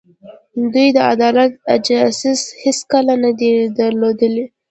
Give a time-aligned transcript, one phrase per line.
[0.73, 4.45] دوی د عدالت احساس هېڅکله نه دی درلودلی.